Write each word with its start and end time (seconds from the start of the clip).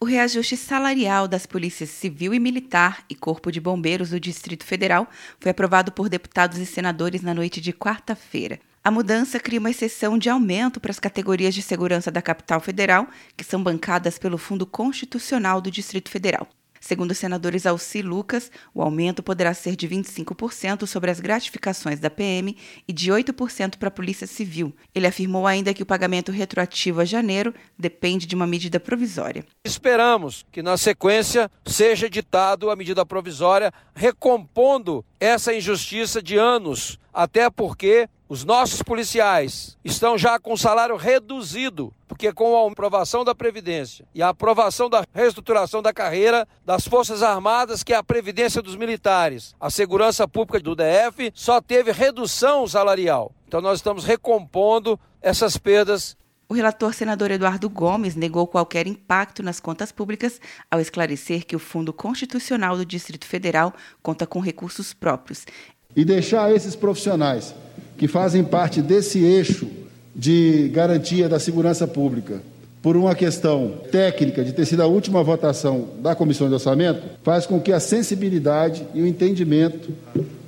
O 0.00 0.04
reajuste 0.04 0.56
salarial 0.56 1.26
das 1.26 1.44
polícias 1.44 1.90
civil 1.90 2.32
e 2.32 2.38
militar 2.38 3.04
e 3.10 3.16
Corpo 3.16 3.50
de 3.50 3.60
Bombeiros 3.60 4.10
do 4.10 4.20
Distrito 4.20 4.64
Federal 4.64 5.08
foi 5.40 5.50
aprovado 5.50 5.90
por 5.90 6.08
deputados 6.08 6.58
e 6.58 6.66
senadores 6.66 7.20
na 7.20 7.34
noite 7.34 7.60
de 7.60 7.72
quarta-feira. 7.72 8.60
A 8.84 8.92
mudança 8.92 9.40
cria 9.40 9.58
uma 9.58 9.72
exceção 9.72 10.16
de 10.16 10.30
aumento 10.30 10.78
para 10.78 10.92
as 10.92 11.00
categorias 11.00 11.52
de 11.52 11.62
segurança 11.62 12.12
da 12.12 12.22
capital 12.22 12.60
federal, 12.60 13.08
que 13.36 13.42
são 13.42 13.60
bancadas 13.60 14.20
pelo 14.20 14.38
Fundo 14.38 14.64
Constitucional 14.64 15.60
do 15.60 15.68
Distrito 15.68 16.10
Federal. 16.10 16.46
Segundo 16.80 17.10
os 17.10 17.18
senadores 17.18 17.66
Alci 17.66 18.02
Lucas, 18.02 18.50
o 18.74 18.82
aumento 18.82 19.22
poderá 19.22 19.52
ser 19.54 19.76
de 19.76 19.88
25% 19.88 20.86
sobre 20.86 21.10
as 21.10 21.20
gratificações 21.20 22.00
da 22.00 22.10
PM 22.10 22.56
e 22.86 22.92
de 22.92 23.10
8% 23.10 23.76
para 23.76 23.88
a 23.88 23.92
Polícia 23.92 24.26
Civil. 24.26 24.74
Ele 24.94 25.06
afirmou 25.06 25.46
ainda 25.46 25.74
que 25.74 25.82
o 25.82 25.86
pagamento 25.86 26.32
retroativo 26.32 27.00
a 27.00 27.04
janeiro 27.04 27.54
depende 27.78 28.26
de 28.26 28.34
uma 28.34 28.46
medida 28.46 28.78
provisória. 28.78 29.44
Esperamos 29.64 30.44
que 30.50 30.62
na 30.62 30.76
sequência 30.76 31.50
seja 31.66 32.08
ditado 32.08 32.70
a 32.70 32.76
medida 32.76 33.04
provisória 33.04 33.72
recompondo 33.94 35.04
essa 35.20 35.52
injustiça 35.52 36.22
de 36.22 36.36
anos, 36.36 36.98
até 37.12 37.50
porque 37.50 38.08
os 38.28 38.44
nossos 38.44 38.82
policiais 38.82 39.78
estão 39.82 40.18
já 40.18 40.38
com 40.38 40.56
salário 40.56 40.96
reduzido, 40.96 41.92
porque 42.18 42.32
com 42.32 42.56
a 42.56 42.68
aprovação 42.68 43.24
da 43.24 43.32
Previdência 43.32 44.04
e 44.12 44.20
a 44.20 44.30
aprovação 44.30 44.90
da 44.90 45.04
reestruturação 45.14 45.80
da 45.80 45.92
carreira 45.92 46.48
das 46.66 46.84
Forças 46.84 47.22
Armadas, 47.22 47.84
que 47.84 47.92
é 47.92 47.96
a 47.96 48.02
Previdência 48.02 48.60
dos 48.60 48.74
Militares, 48.74 49.54
a 49.60 49.70
Segurança 49.70 50.26
Pública 50.26 50.58
do 50.58 50.74
DF, 50.74 51.30
só 51.32 51.60
teve 51.60 51.92
redução 51.92 52.66
salarial. 52.66 53.32
Então 53.46 53.60
nós 53.60 53.78
estamos 53.78 54.04
recompondo 54.04 54.98
essas 55.22 55.56
perdas 55.56 56.16
o 56.50 56.54
relator 56.54 56.94
senador 56.94 57.30
Eduardo 57.30 57.68
Gomes 57.68 58.16
negou 58.16 58.46
qualquer 58.46 58.86
impacto 58.86 59.42
nas 59.42 59.60
contas 59.60 59.92
públicas 59.92 60.40
ao 60.70 60.80
esclarecer 60.80 61.44
que 61.44 61.54
o 61.54 61.58
Fundo 61.58 61.92
Constitucional 61.92 62.74
do 62.74 62.86
Distrito 62.86 63.26
Federal 63.26 63.74
conta 64.02 64.26
com 64.26 64.40
recursos 64.40 64.94
próprios. 64.94 65.44
E 65.94 66.06
deixar 66.06 66.50
esses 66.50 66.74
profissionais 66.74 67.54
que 67.98 68.08
fazem 68.08 68.42
parte 68.42 68.80
desse 68.80 69.18
eixo 69.18 69.68
de 70.18 70.68
garantia 70.74 71.28
da 71.28 71.38
segurança 71.38 71.86
pública, 71.86 72.42
por 72.82 72.96
uma 72.96 73.14
questão 73.14 73.74
técnica 73.92 74.44
de 74.44 74.52
ter 74.52 74.66
sido 74.66 74.82
a 74.82 74.86
última 74.86 75.22
votação 75.22 75.90
da 76.00 76.16
Comissão 76.16 76.48
de 76.48 76.54
Orçamento, 76.54 77.02
faz 77.22 77.46
com 77.46 77.60
que 77.60 77.72
a 77.72 77.78
sensibilidade 77.78 78.84
e 78.92 79.00
o 79.00 79.06
entendimento 79.06 79.92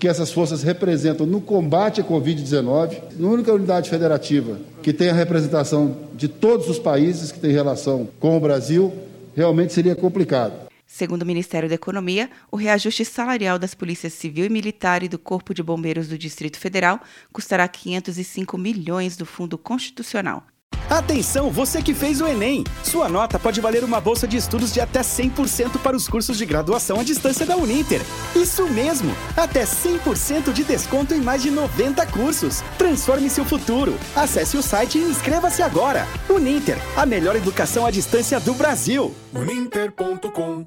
que 0.00 0.08
essas 0.08 0.32
forças 0.32 0.64
representam 0.64 1.24
no 1.24 1.40
combate 1.40 2.00
à 2.00 2.04
Covid-19, 2.04 2.96
na 3.16 3.28
única 3.28 3.52
unidade 3.52 3.88
federativa 3.88 4.58
que 4.82 4.92
tem 4.92 5.10
a 5.10 5.14
representação 5.14 5.96
de 6.16 6.26
todos 6.26 6.68
os 6.68 6.80
países 6.80 7.30
que 7.30 7.38
têm 7.38 7.52
relação 7.52 8.08
com 8.18 8.36
o 8.36 8.40
Brasil, 8.40 8.92
realmente 9.36 9.72
seria 9.72 9.94
complicado. 9.94 10.71
Segundo 10.92 11.22
o 11.22 11.26
Ministério 11.26 11.70
da 11.70 11.74
Economia, 11.74 12.28
o 12.50 12.56
reajuste 12.58 13.02
salarial 13.02 13.58
das 13.58 13.74
polícias 13.74 14.12
civil 14.12 14.44
e 14.44 14.50
militar 14.50 15.02
e 15.02 15.08
do 15.08 15.18
Corpo 15.18 15.54
de 15.54 15.62
Bombeiros 15.62 16.06
do 16.06 16.18
Distrito 16.18 16.58
Federal 16.58 17.00
custará 17.32 17.66
505 17.66 18.58
milhões 18.58 19.16
do 19.16 19.24
Fundo 19.24 19.56
Constitucional. 19.56 20.44
Atenção, 20.90 21.50
você 21.50 21.80
que 21.80 21.94
fez 21.94 22.20
o 22.20 22.26
Enem! 22.26 22.62
Sua 22.84 23.08
nota 23.08 23.38
pode 23.38 23.58
valer 23.58 23.82
uma 23.82 24.02
bolsa 24.02 24.28
de 24.28 24.36
estudos 24.36 24.70
de 24.70 24.82
até 24.82 25.00
100% 25.00 25.80
para 25.82 25.96
os 25.96 26.06
cursos 26.06 26.36
de 26.36 26.44
graduação 26.44 27.00
à 27.00 27.02
distância 27.02 27.46
da 27.46 27.56
Uninter. 27.56 28.02
Isso 28.36 28.68
mesmo! 28.68 29.16
Até 29.34 29.64
100% 29.64 30.52
de 30.52 30.62
desconto 30.62 31.14
em 31.14 31.22
mais 31.22 31.40
de 31.40 31.50
90 31.50 32.06
cursos. 32.08 32.60
Transforme 32.76 33.30
seu 33.30 33.46
futuro. 33.46 33.98
Acesse 34.14 34.58
o 34.58 34.62
site 34.62 34.98
e 34.98 35.04
inscreva-se 35.04 35.62
agora. 35.62 36.06
Uninter, 36.28 36.76
a 36.94 37.06
melhor 37.06 37.34
educação 37.34 37.86
à 37.86 37.90
distância 37.90 38.38
do 38.38 38.52
Brasil. 38.52 39.14
Uninter.com 39.32 40.66